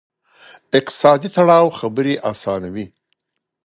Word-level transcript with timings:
اقتصادي 0.77 1.29
تړاو 1.35 1.67
خبرې 1.79 2.15
آسانوي. 2.31 2.85